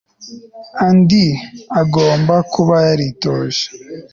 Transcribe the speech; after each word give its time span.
andy 0.87 1.27
agomba 1.81 2.35
kuba 2.53 2.75
yaritoje 2.87 3.63